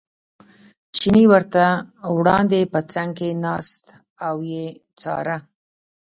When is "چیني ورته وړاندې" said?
0.95-2.59